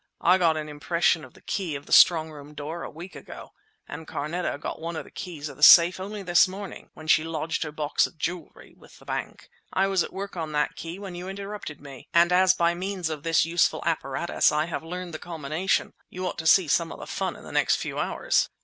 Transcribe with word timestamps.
"I 0.19 0.39
got 0.39 0.57
an 0.57 0.67
impression 0.67 1.23
of 1.23 1.35
the 1.35 1.43
key 1.43 1.75
of 1.75 1.85
the 1.85 1.91
strongroom 1.93 2.55
door 2.55 2.81
a 2.81 2.89
week 2.89 3.15
ago, 3.15 3.51
and 3.87 4.07
Carneta 4.07 4.57
got 4.59 4.81
one 4.81 4.95
of 4.95 5.03
the 5.03 5.11
keys 5.11 5.47
of 5.47 5.57
the 5.57 5.61
safe 5.61 5.99
only 5.99 6.23
this 6.23 6.47
morning, 6.47 6.89
when 6.95 7.05
she 7.05 7.23
lodged 7.23 7.61
her 7.61 7.71
box 7.71 8.07
of 8.07 8.17
jewellery 8.17 8.73
with 8.75 8.97
the 8.97 9.05
bank! 9.05 9.47
I 9.71 9.85
was 9.85 10.01
at 10.03 10.11
work 10.11 10.35
on 10.35 10.53
that 10.53 10.75
key 10.75 10.97
when 10.97 11.13
you 11.13 11.29
interrupted 11.29 11.79
me, 11.79 12.07
and 12.15 12.31
as 12.31 12.55
by 12.55 12.73
means 12.73 13.11
of 13.11 13.21
this 13.21 13.45
useful 13.45 13.83
apparatus 13.85 14.51
I 14.51 14.65
have 14.65 14.81
learnt 14.83 15.11
the 15.11 15.19
combination, 15.19 15.93
you 16.09 16.25
ought 16.25 16.39
to 16.39 16.47
see 16.47 16.67
some 16.67 16.89
fun 17.05 17.35
in 17.35 17.43
the 17.43 17.51
next 17.51 17.75
few 17.75 17.99
hours!" 17.99 18.49